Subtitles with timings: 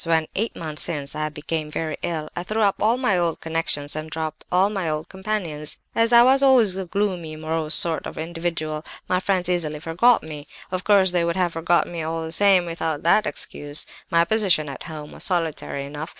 [0.03, 3.95] When, eight months since, I became very ill, I threw up all my old connections
[3.95, 5.77] and dropped all my old companions.
[5.93, 10.47] As I was always a gloomy, morose sort of individual, my friends easily forgot me;
[10.71, 13.85] of course, they would have forgotten me all the same, without that excuse.
[14.09, 16.09] My position at home was solitary enough.